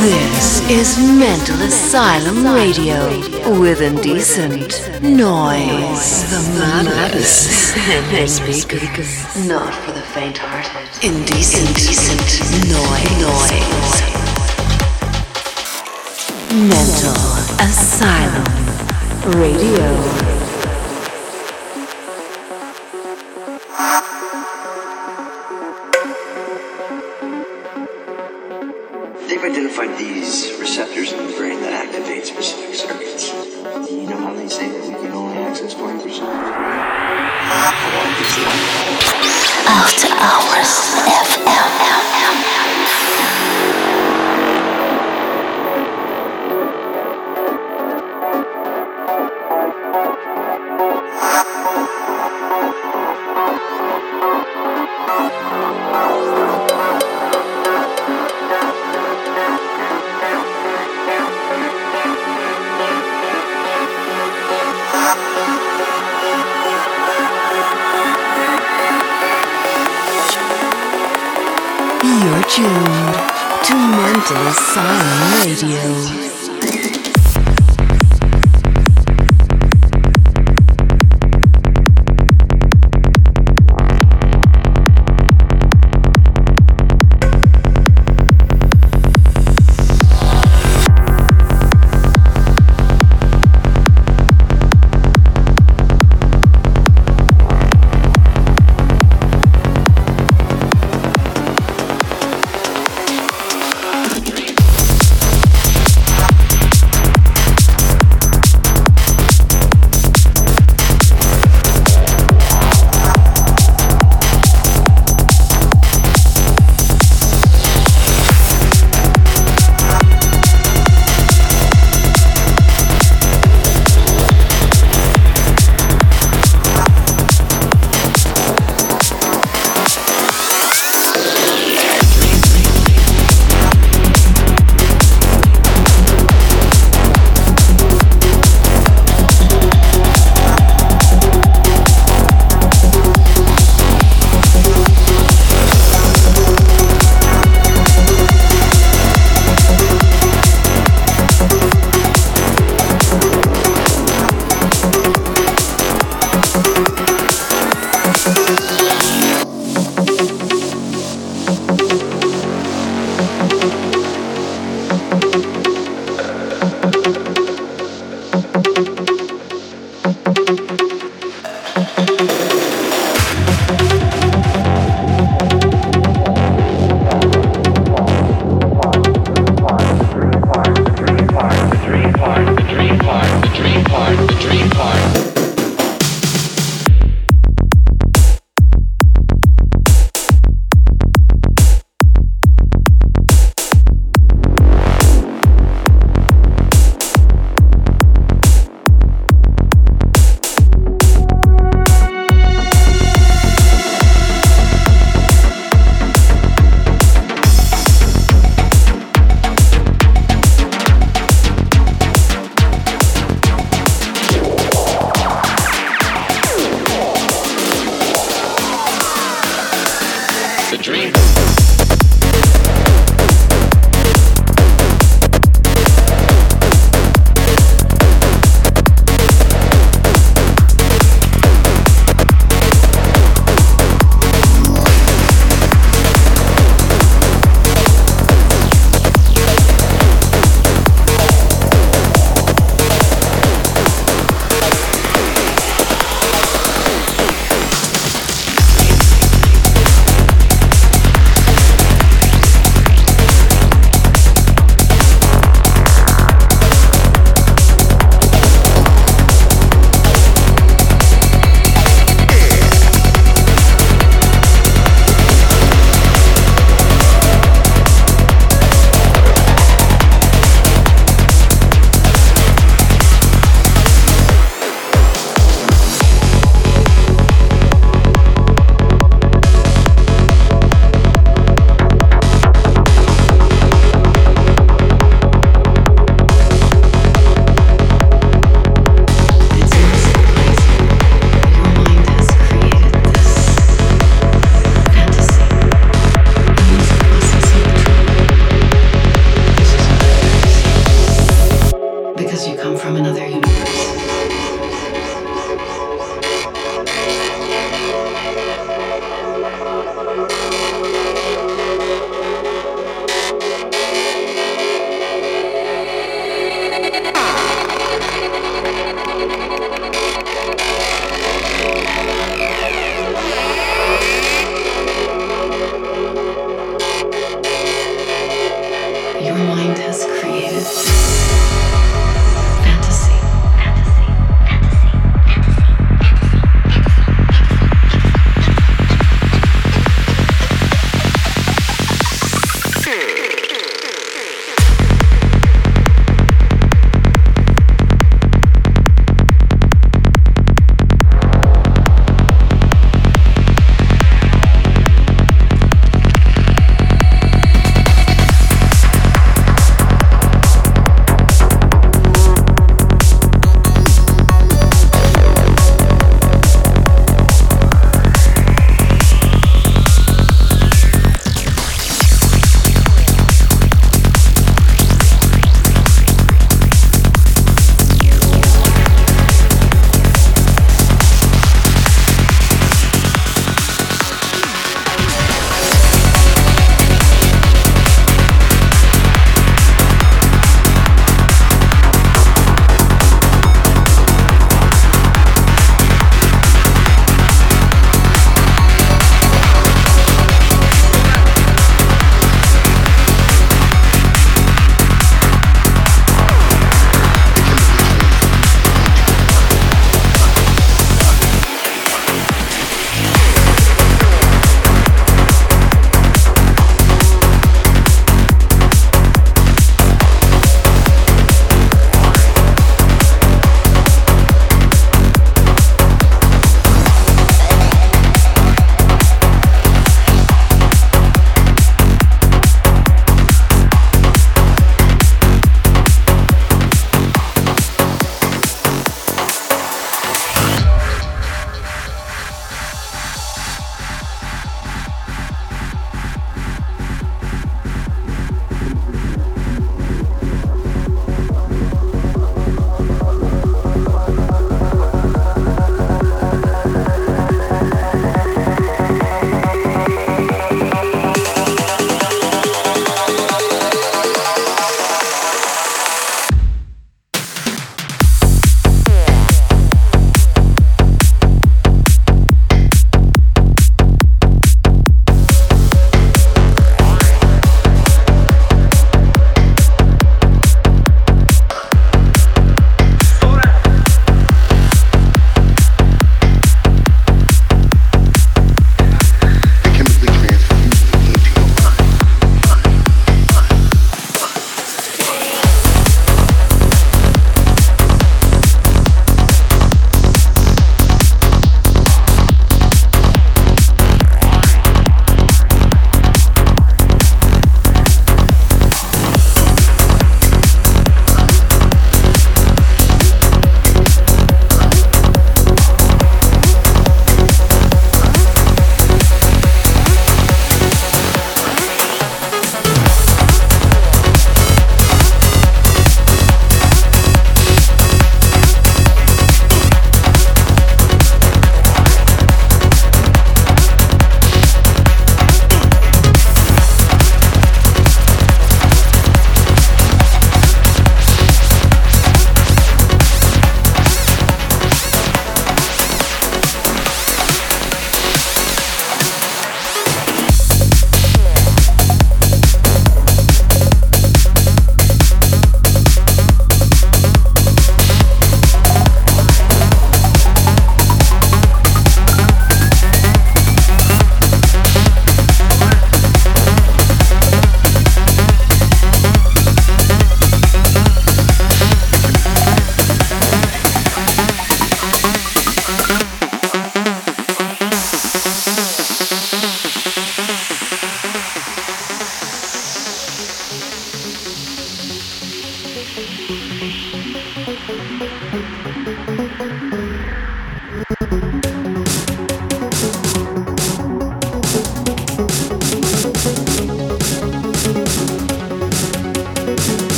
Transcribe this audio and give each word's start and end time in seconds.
This 0.00 0.62
is 0.70 0.98
Mental 0.98 1.60
Asylum 1.60 2.54
Radio 2.54 3.06
with 3.60 3.82
indecent 3.82 4.80
noise. 5.02 6.24
The 6.30 6.40
in 6.58 8.52
speakers. 8.54 9.46
Not 9.46 9.74
for 9.74 9.92
the 9.92 10.00
faint-hearted. 10.00 11.04
Indecent, 11.04 11.68
indecent 11.68 12.40
noise. 13.20 14.00
Mental 16.56 17.20
Asylum 17.60 18.46
Radio. 19.38 20.29
Identified 29.80 29.98
these 29.98 30.58
receptors 30.60 31.12
in 31.12 31.26
the 31.26 31.32
brain 31.38 31.58
that 31.60 31.72
activate 31.72 32.26
specific 32.26 32.74
circuits. 32.74 33.30
Do 33.88 33.94
you 33.94 34.06
know 34.10 34.16
how 34.18 34.34
they 34.34 34.46
say 34.46 34.68
that 34.68 34.82
we 34.86 34.92
can 34.92 35.12
only 35.12 35.38
access 35.38 35.72
40%? 35.74 36.20
After 39.66 40.08
tuned 40.08 41.09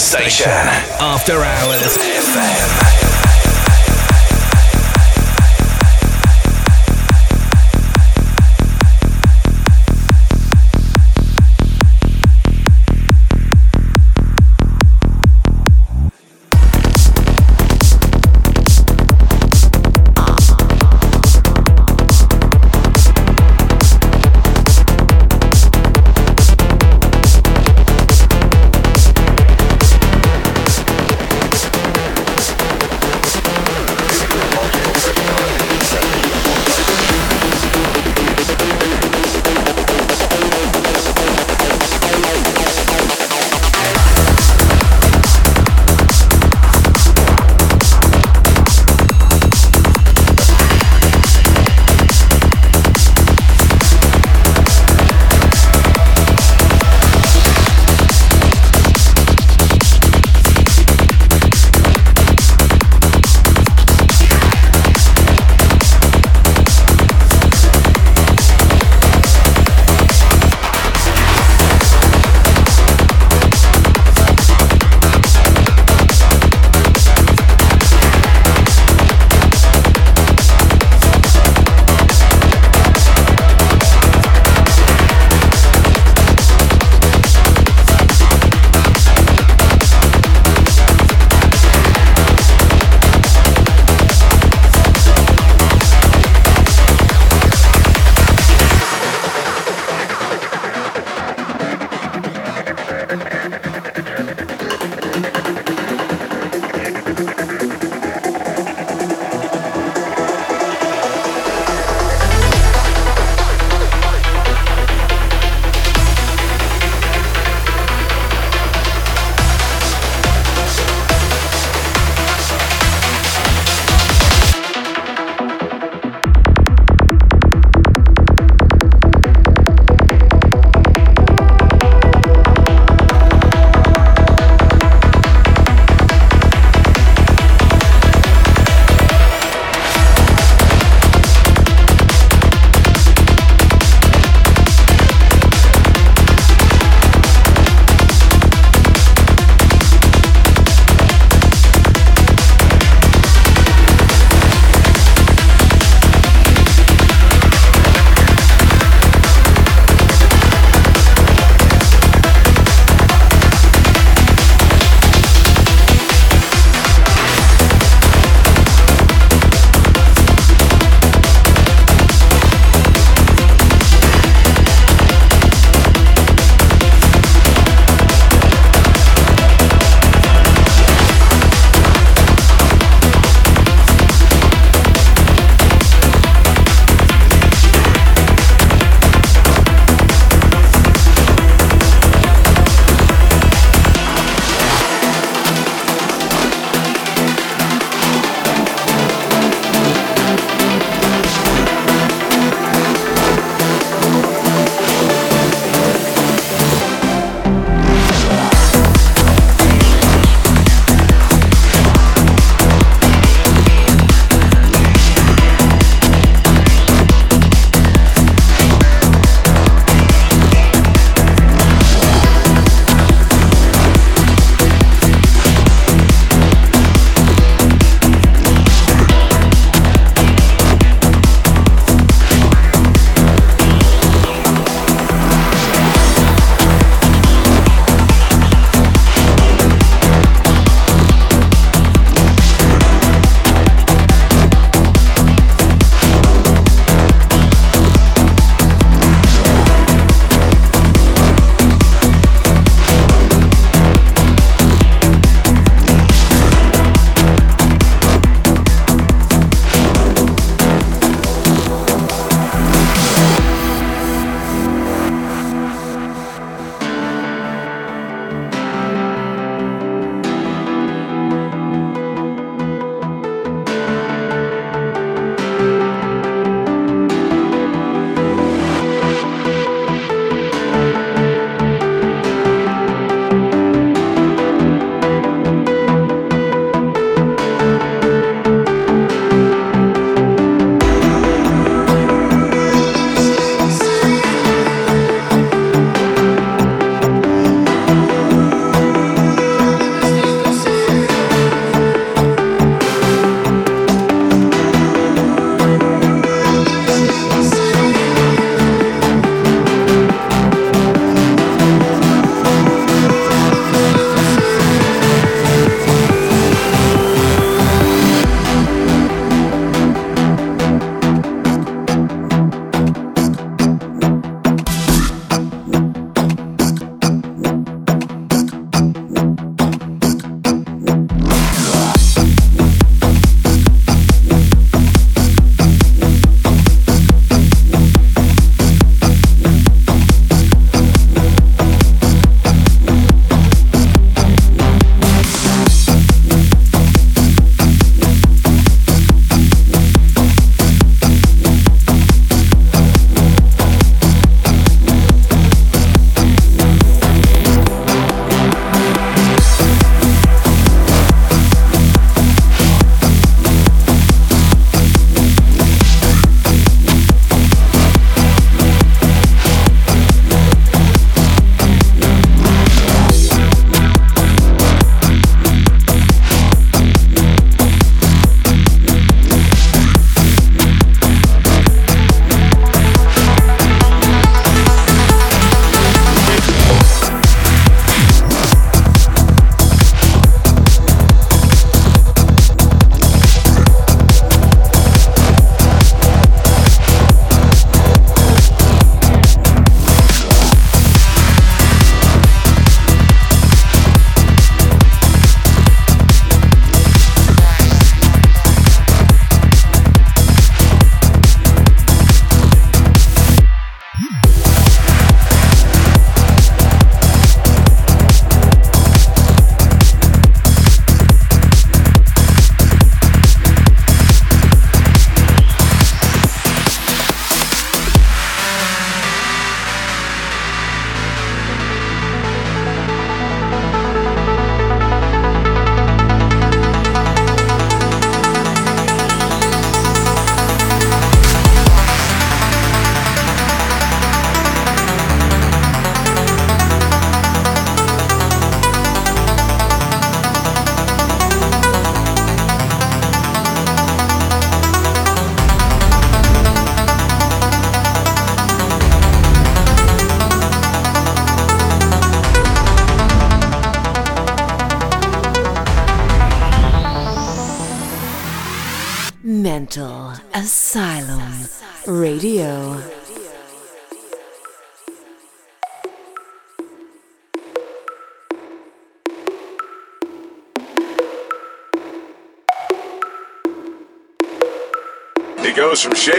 station. 0.00 0.50
After 1.00 1.42
Hours 1.42 1.96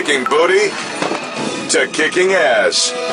from 0.08 0.24
booty 0.24 0.70
to 1.70 1.86
kicking 1.92 2.32
ass. 2.32 3.07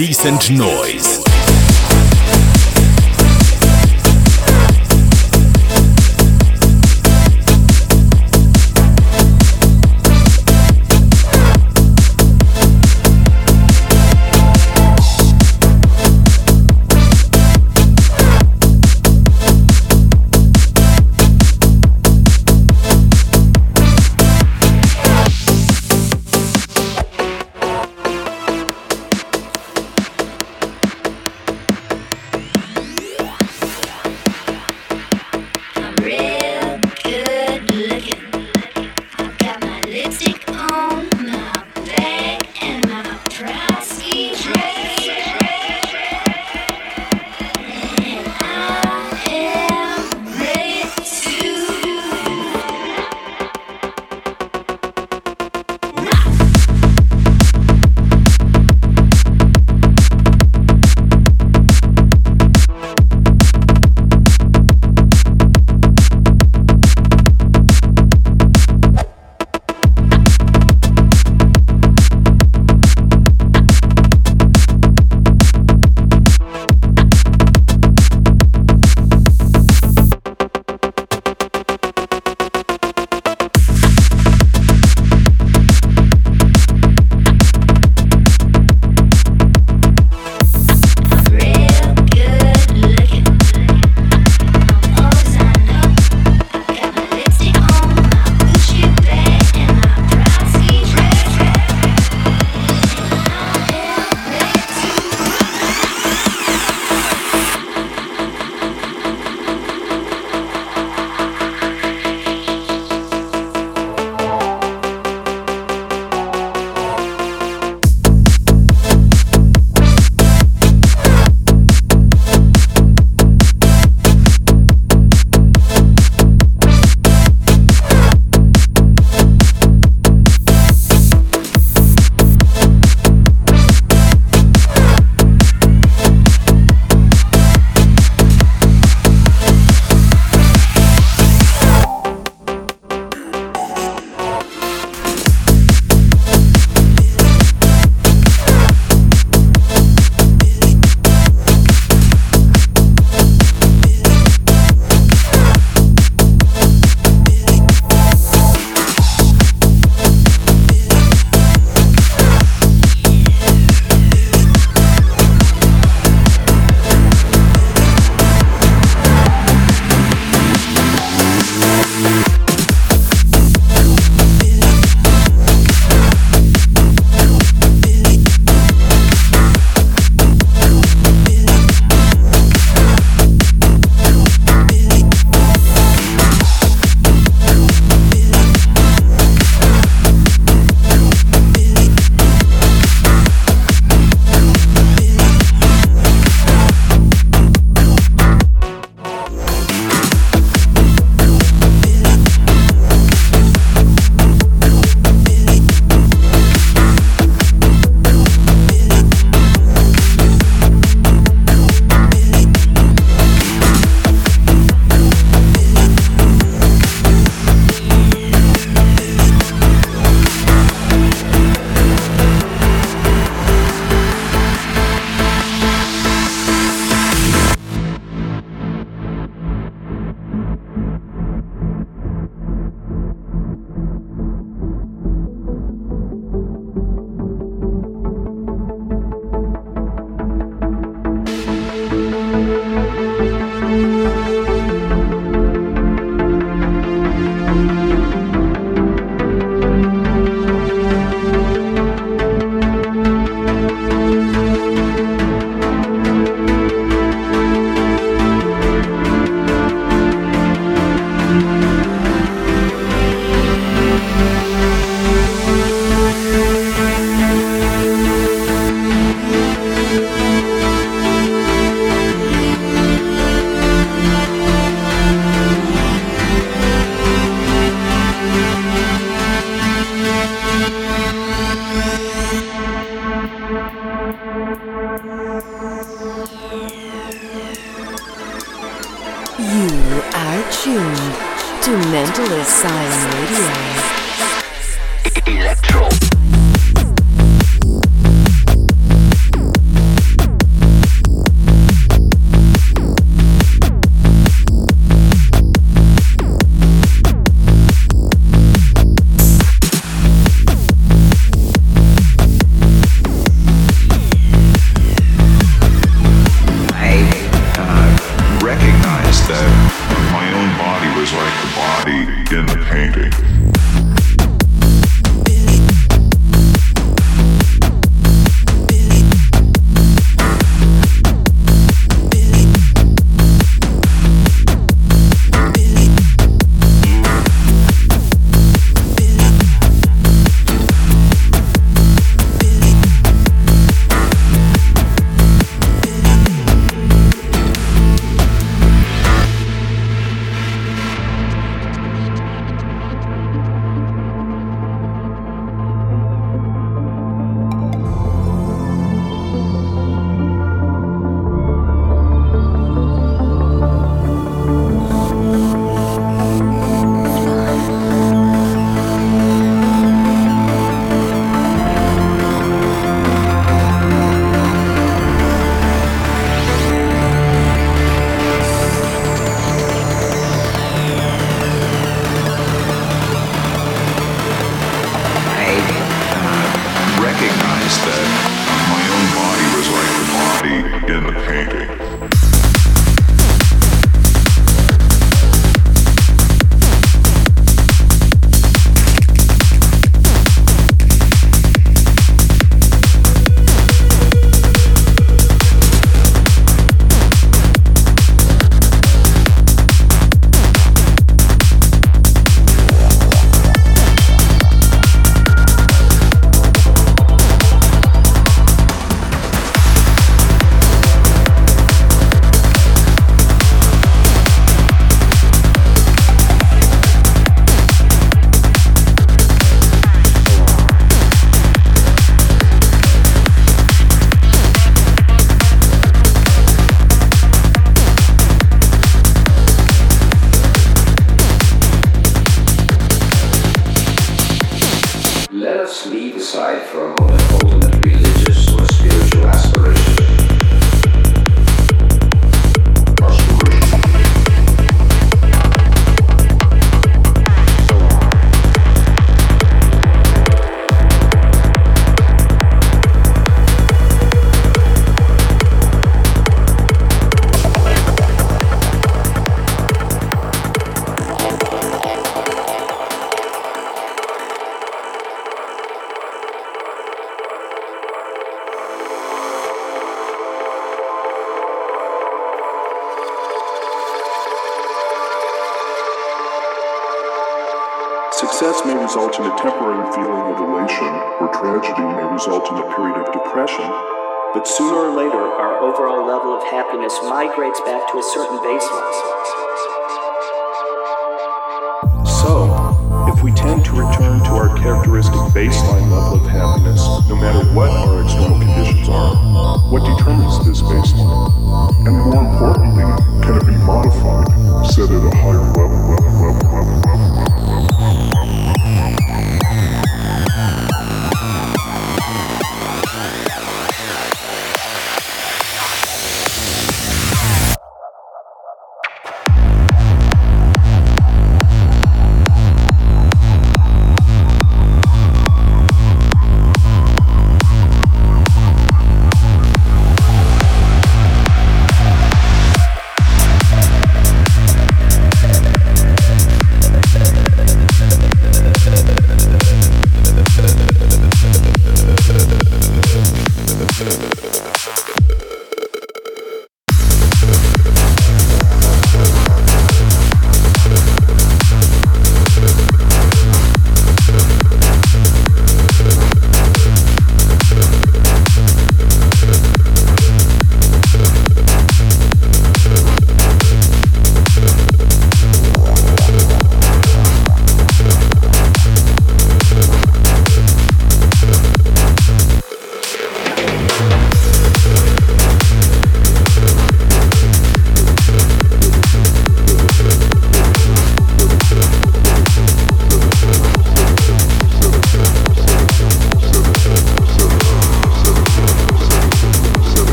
Indecent 0.00 0.50
Noise. 0.50 0.99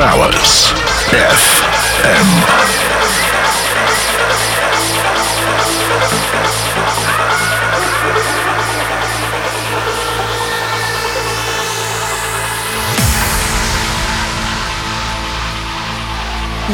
Hours 0.00 0.72
FM. 1.12 2.26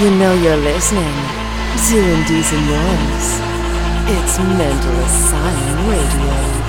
You 0.01 0.11
know 0.11 0.33
you're 0.35 0.57
listening 0.57 1.03
to 1.89 1.97
Indecent 1.99 2.63
Noise. 2.67 3.41
It's 4.09 4.39
Mental 4.39 4.93
Asylum 5.01 5.89
Radio. 5.89 6.66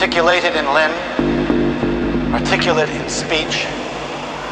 Articulated 0.00 0.56
in 0.56 0.64
limb, 0.72 0.92
articulate 2.32 2.88
in 2.88 3.06
speech, 3.06 3.66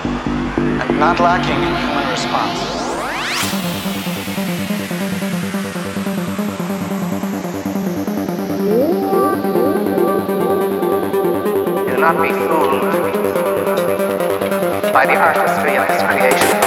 and 0.05 1.01
not 1.01 1.19
lacking 1.21 1.57
in 1.57 1.75
human 1.75 2.07
response. 2.11 2.61
Do 11.87 11.97
not 11.97 12.21
be 12.21 12.29
fooled 12.29 12.83
by 14.93 15.07
the 15.07 15.17
artistry 15.17 15.77
of 15.79 15.89
his 15.89 16.03
creation. 16.03 16.61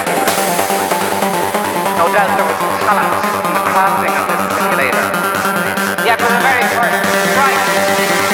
No 2.01 2.09
doubt 2.09 2.33
there 2.33 2.47
was 2.49 2.57
talent 2.81 3.13
in 3.45 3.53
the 3.53 3.61
crafting 3.69 4.15
of 4.17 4.25
this 4.25 4.41
simulator. 4.57 5.05
Yet 6.03 6.17
from 6.19 6.33
the 6.33 6.41
very 6.41 6.65
first 6.73 6.97
strike, 7.29 8.30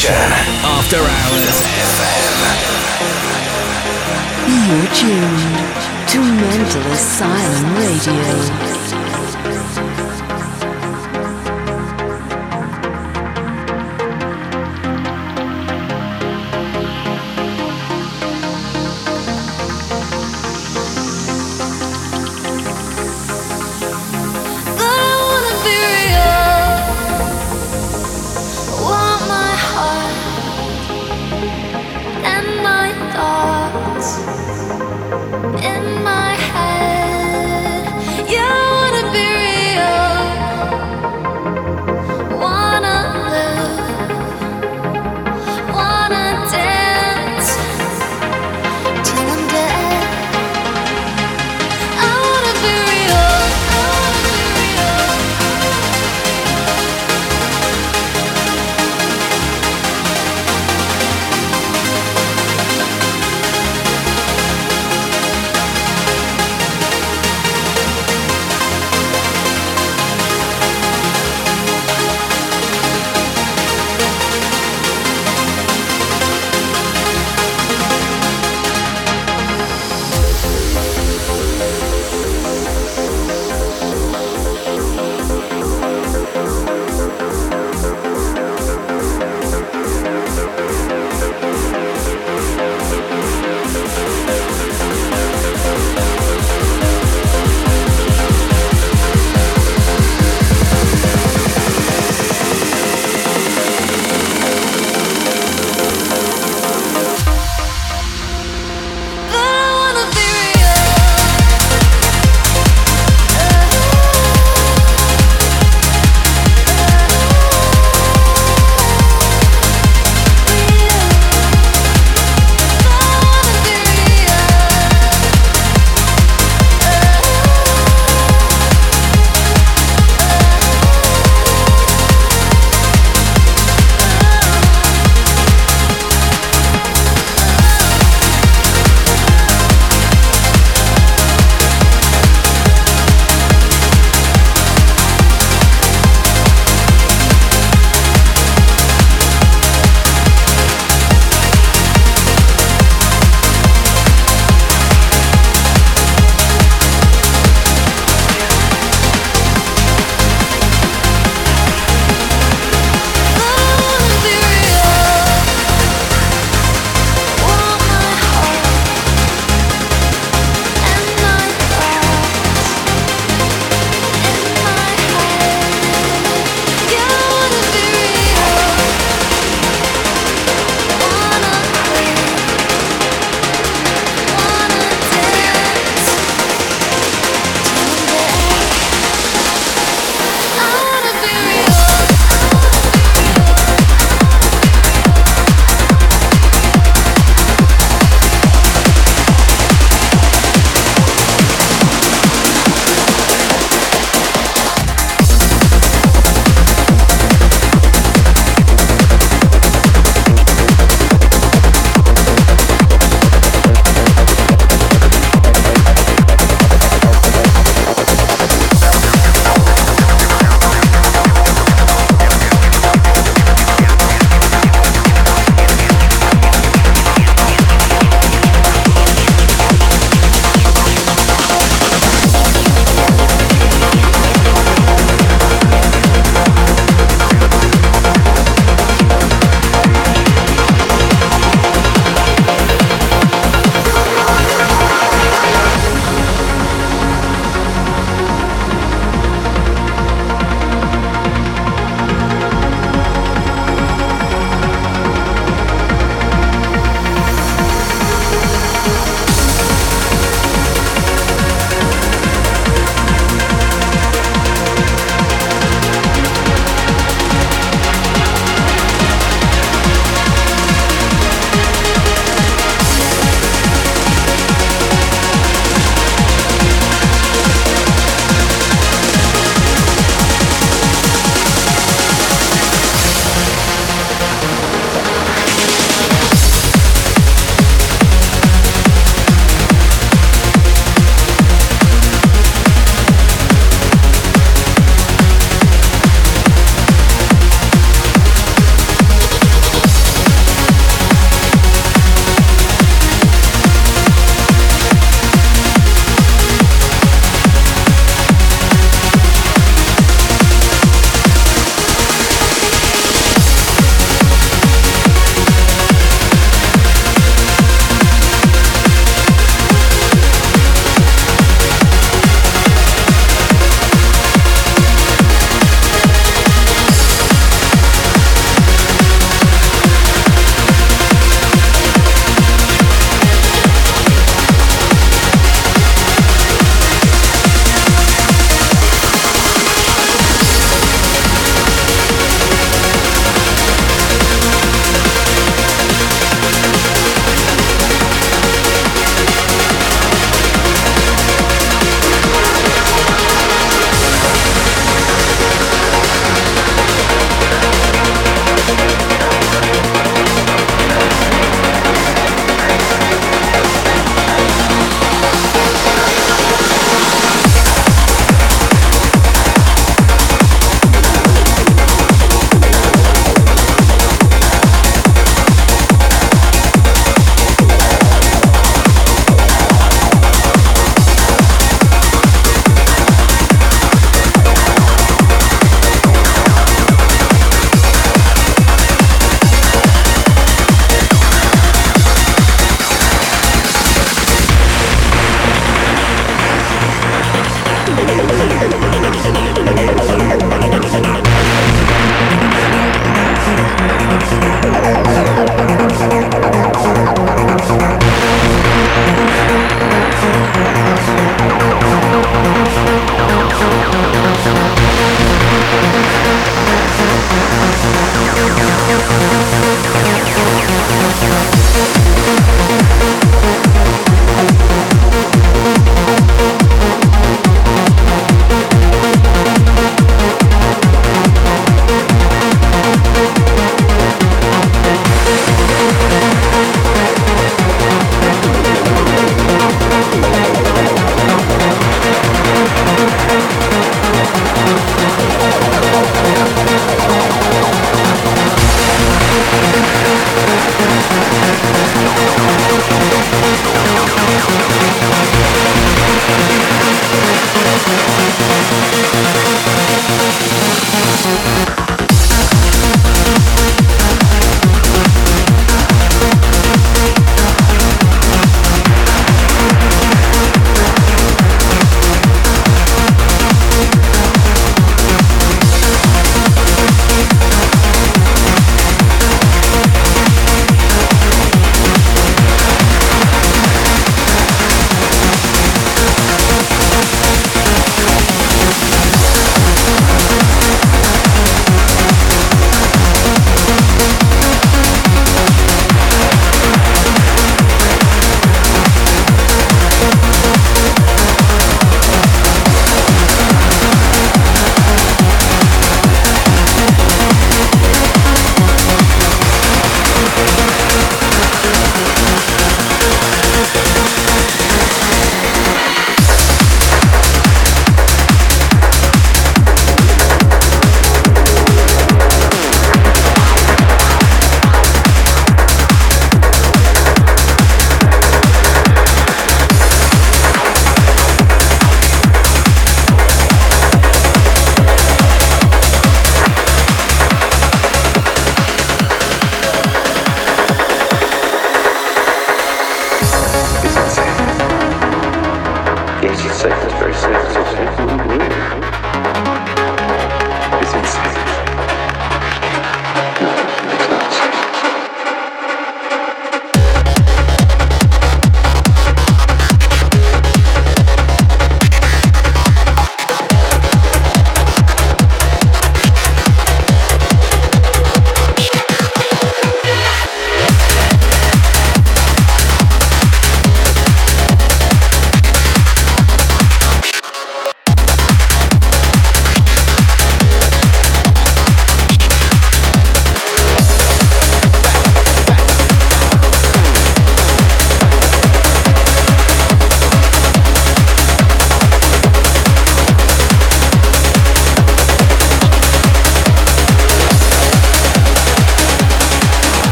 station. 0.00 0.14
After 0.64 0.96
Hours 0.96 1.60
FM. 1.76 2.36
You're 4.48 4.90
tuned 4.94 5.60
to 6.08 6.18
Mental 6.20 6.82
Asylum 6.92 7.76
Radio. 7.76 8.99